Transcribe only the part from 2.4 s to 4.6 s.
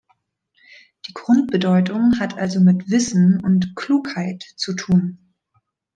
mit "Wissen" und "Klugheit"